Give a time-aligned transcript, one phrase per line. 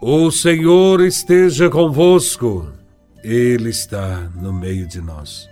[0.00, 2.68] O Senhor esteja convosco,
[3.24, 5.48] Ele está no meio de nós.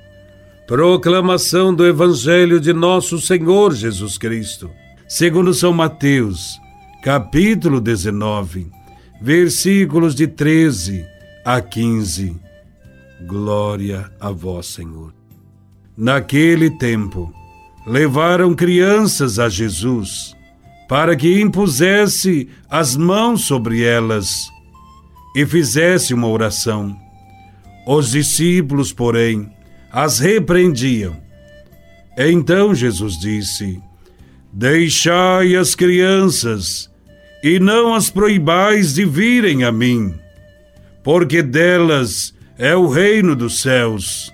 [0.69, 4.71] Proclamação do Evangelho de Nosso Senhor Jesus Cristo,
[5.09, 6.61] segundo São Mateus,
[7.03, 8.71] capítulo 19,
[9.21, 11.05] versículos de 13
[11.45, 12.37] a 15.
[13.27, 15.13] Glória a Vós, Senhor.
[15.97, 17.35] Naquele tempo,
[17.85, 20.37] levaram crianças a Jesus
[20.89, 24.49] para que impusesse as mãos sobre elas
[25.35, 26.97] e fizesse uma oração.
[27.87, 29.51] Os discípulos, porém,
[29.93, 31.17] as repreendiam.
[32.19, 33.81] Então Jesus disse:
[34.53, 36.91] Deixai as crianças
[37.43, 40.15] e não as proibais de virem a mim,
[41.05, 44.33] porque delas é o reino dos céus.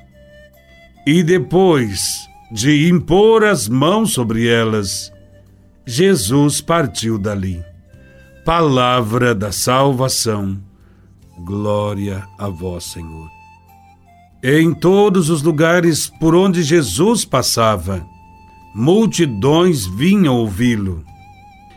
[1.07, 2.21] E depois
[2.53, 5.12] de impor as mãos sobre elas,
[5.87, 7.63] Jesus partiu dali.
[8.45, 10.59] Palavra da salvação.
[11.45, 13.29] Glória a vós, Senhor.
[14.45, 18.07] Em todos os lugares por onde Jesus passava,
[18.75, 21.05] multidões vinham ouvi-lo.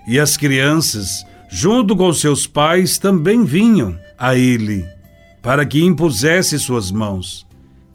[0.07, 4.87] E as crianças, junto com seus pais, também vinham a ele,
[5.41, 7.45] para que impusesse suas mãos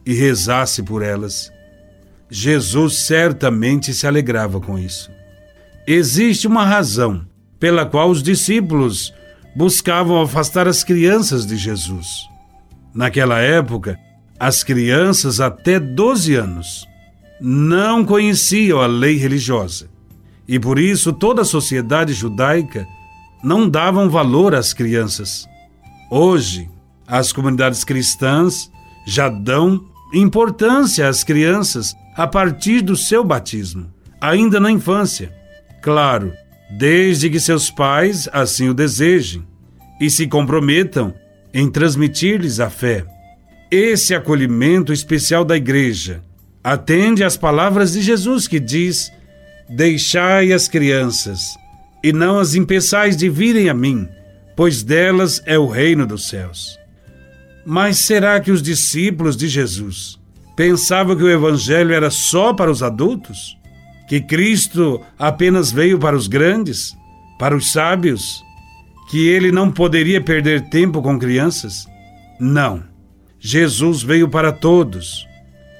[0.05, 1.53] e rezasse por elas.
[2.29, 5.20] Jesus certamente se alegrava com isso.
[5.87, 7.27] Existe uma razão
[7.59, 9.13] pela qual os discípulos
[9.55, 12.29] buscavam afastar as crianças de Jesus.
[12.95, 13.99] Naquela época,
[14.39, 16.87] as crianças até 12 anos
[17.41, 19.89] não conheciam a lei religiosa
[20.47, 22.87] e por isso toda a sociedade judaica
[23.43, 25.49] não davam valor às crianças.
[26.11, 26.69] Hoje,
[27.07, 28.71] as comunidades cristãs
[29.07, 35.40] já dão importância às crianças a partir do seu batismo, ainda na infância.
[35.83, 36.33] Claro,
[36.71, 39.47] desde que seus pais assim o desejem
[40.01, 41.15] e se comprometam
[41.53, 43.05] em transmitir-lhes a fé.
[43.71, 46.23] Esse acolhimento especial da igreja
[46.63, 49.13] atende às palavras de Jesus que diz:
[49.69, 51.57] Deixai as crianças
[52.03, 54.09] e não as impeçais de virem a mim,
[54.57, 56.79] pois delas é o reino dos céus.
[57.65, 60.19] Mas será que os discípulos de Jesus
[60.57, 63.57] pensavam que o evangelho era só para os adultos?
[64.11, 66.97] Que Cristo apenas veio para os grandes,
[67.39, 68.43] para os sábios,
[69.09, 71.87] que ele não poderia perder tempo com crianças?
[72.41, 72.83] Não.
[73.39, 75.25] Jesus veio para todos.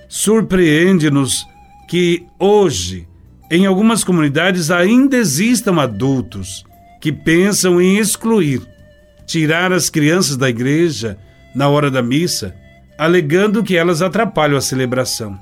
[0.09, 1.45] Surpreende-nos
[1.89, 3.09] que hoje,
[3.51, 6.65] em algumas comunidades, ainda existam adultos
[7.01, 8.63] que pensam em excluir,
[9.27, 11.19] tirar as crianças da igreja
[11.53, 12.55] na hora da missa,
[12.97, 15.37] alegando que elas atrapalham a celebração.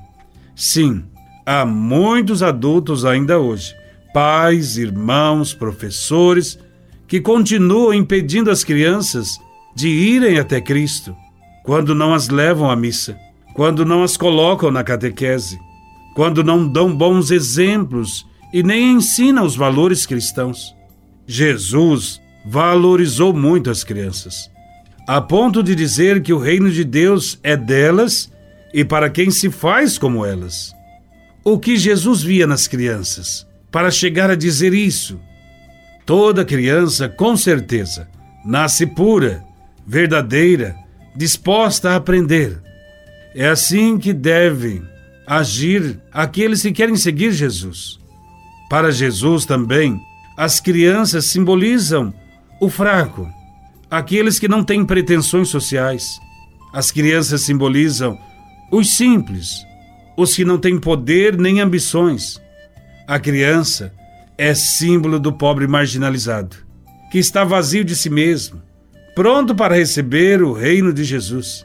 [0.56, 1.04] Sim,
[1.48, 3.75] há muitos adultos ainda hoje,
[4.12, 6.59] pais, irmãos, professores,
[7.06, 9.41] que continuam impedindo as crianças
[9.75, 11.16] de irem até Cristo,
[11.64, 13.16] quando não as levam à missa,
[13.54, 15.59] quando não as colocam na catequese,
[16.14, 20.76] quando não dão bons exemplos e nem ensinam os valores cristãos.
[21.26, 24.50] Jesus valorizou muito as crianças,
[25.06, 28.30] a ponto de dizer que o reino de Deus é delas
[28.75, 30.76] e para quem se faz como elas
[31.44, 35.21] o que Jesus via nas crianças para chegar a dizer isso.
[36.04, 38.09] Toda criança, com certeza,
[38.44, 39.44] nasce pura,
[39.87, 40.75] verdadeira,
[41.15, 42.60] disposta a aprender.
[43.34, 44.82] É assim que devem
[45.27, 47.98] agir aqueles que querem seguir Jesus.
[48.71, 50.00] Para Jesus também,
[50.37, 52.15] as crianças simbolizam
[52.60, 53.28] o fraco,
[53.91, 56.19] aqueles que não têm pretensões sociais.
[56.72, 58.19] As crianças simbolizam
[58.71, 59.66] os simples,
[60.18, 62.42] os que não têm poder nem ambições.
[63.06, 63.92] A criança
[64.36, 66.56] é símbolo do pobre marginalizado,
[67.08, 68.60] que está vazio de si mesmo,
[69.14, 71.64] pronto para receber o reino de Jesus.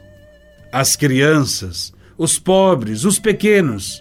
[0.70, 4.00] As crianças, os pobres, os pequenos,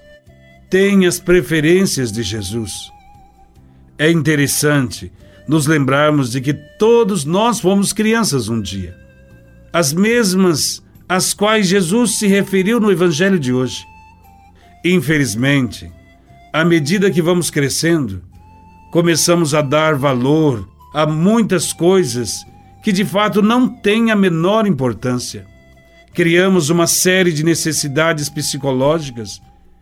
[0.69, 2.91] têm as preferências de Jesus.
[3.97, 5.11] É interessante
[5.47, 8.95] nos lembrarmos de que todos nós fomos crianças um dia,
[9.73, 13.83] as mesmas às quais Jesus se referiu no Evangelho de hoje.
[14.83, 15.89] Infelizmente,
[16.51, 18.21] à medida que vamos crescendo,
[18.91, 22.45] começamos a dar valor a muitas coisas
[22.83, 25.47] que de fato não têm a menor importância.
[26.13, 29.41] Criamos uma série de necessidades psicológicas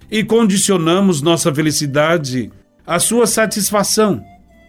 [0.09, 2.51] e condicionamos nossa felicidade
[2.85, 4.23] à sua satisfação.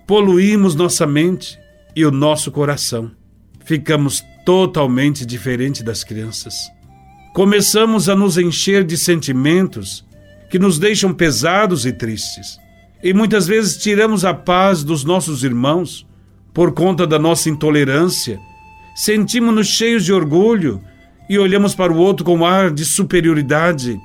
[0.07, 1.59] Poluímos nossa mente
[1.95, 3.11] e o nosso coração.
[3.65, 6.55] Ficamos totalmente diferente das crianças.
[7.35, 10.05] Começamos a nos encher de sentimentos
[10.53, 12.61] que nos deixam pesados e tristes.
[13.03, 16.07] E muitas vezes tiramos a paz dos nossos irmãos
[16.55, 18.39] por conta da nossa intolerância
[18.95, 20.83] sentimos-nos cheios de orgulho
[21.29, 23.99] e olhamos para o outro com ar de superioridade,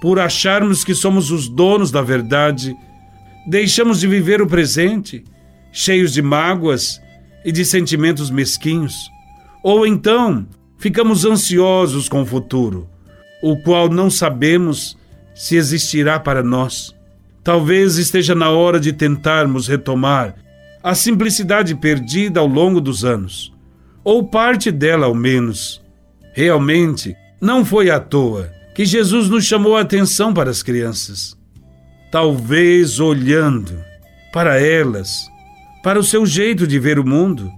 [0.00, 2.76] por acharmos que somos os donos da verdade,
[3.46, 5.24] deixamos de viver o presente,
[5.72, 7.00] cheios de mágoas
[7.44, 8.94] e de sentimentos mesquinhos.
[9.62, 10.46] Ou então,
[10.76, 12.88] ficamos ansiosos com o futuro,
[13.42, 14.96] o qual não sabemos
[15.36, 16.96] se existirá para nós.
[17.44, 20.34] Talvez esteja na hora de tentarmos retomar
[20.82, 23.52] a simplicidade perdida ao longo dos anos,
[24.02, 25.80] ou parte dela ao menos.
[26.32, 31.36] Realmente, não foi à toa que Jesus nos chamou a atenção para as crianças.
[32.10, 33.78] Talvez olhando
[34.32, 35.26] para elas,
[35.82, 37.52] para o seu jeito de ver o mundo,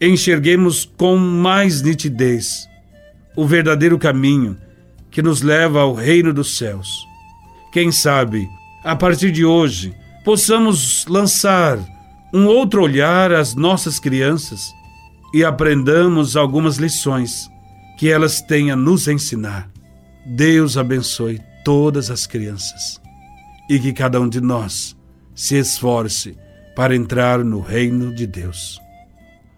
[0.00, 2.68] enxerguemos com mais nitidez
[3.36, 4.56] o verdadeiro caminho
[5.10, 7.08] que nos leva ao reino dos céus.
[7.72, 8.48] Quem sabe,
[8.82, 9.94] a partir de hoje,
[10.24, 11.78] possamos lançar
[12.32, 14.72] um outro olhar às nossas crianças
[15.34, 17.48] e aprendamos algumas lições
[17.98, 19.70] que elas têm a nos ensinar.
[20.24, 23.00] Deus abençoe todas as crianças
[23.68, 24.96] e que cada um de nós
[25.34, 26.36] se esforce
[26.74, 28.80] para entrar no reino de Deus.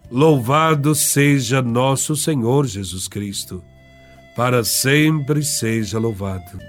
[0.09, 3.63] Louvado seja nosso Senhor Jesus Cristo,
[4.35, 6.59] para sempre seja louvado.